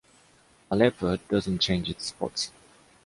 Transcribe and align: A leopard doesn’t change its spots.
A 0.71 0.75
leopard 0.75 1.19
doesn’t 1.27 1.59
change 1.61 1.87
its 1.91 2.07
spots. 2.07 2.49